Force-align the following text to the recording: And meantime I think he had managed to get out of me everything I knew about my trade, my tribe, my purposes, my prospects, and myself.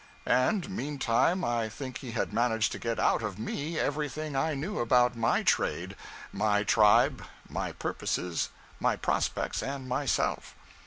And 0.25 0.67
meantime 0.67 1.43
I 1.43 1.69
think 1.69 1.99
he 1.99 2.13
had 2.13 2.33
managed 2.33 2.71
to 2.71 2.79
get 2.79 2.97
out 2.97 3.21
of 3.21 3.37
me 3.37 3.77
everything 3.77 4.35
I 4.35 4.55
knew 4.55 4.79
about 4.79 5.15
my 5.15 5.43
trade, 5.43 5.95
my 6.33 6.63
tribe, 6.63 7.23
my 7.47 7.73
purposes, 7.73 8.49
my 8.79 8.95
prospects, 8.95 9.61
and 9.61 9.87
myself. 9.87 10.55